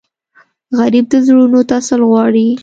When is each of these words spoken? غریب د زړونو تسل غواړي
غریب 0.77 1.05
د 1.11 1.15
زړونو 1.27 1.59
تسل 1.69 2.01
غواړي 2.11 2.47